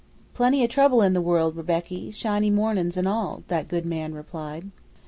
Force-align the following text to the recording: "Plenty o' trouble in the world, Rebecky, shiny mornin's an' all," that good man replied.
"Plenty 0.33 0.63
o' 0.63 0.65
trouble 0.67 1.03
in 1.03 1.13
the 1.13 1.21
world, 1.21 1.55
Rebecky, 1.55 2.11
shiny 2.11 2.49
mornin's 2.49 2.97
an' 2.97 3.05
all," 3.05 3.43
that 3.49 3.67
good 3.67 3.85
man 3.85 4.15
replied. 4.15 4.71